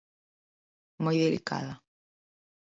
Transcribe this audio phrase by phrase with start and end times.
[1.03, 1.73] Moi delicada.